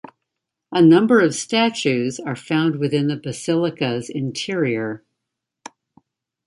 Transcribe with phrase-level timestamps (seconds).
[0.71, 5.03] A number of statues are found within the basilica's interior.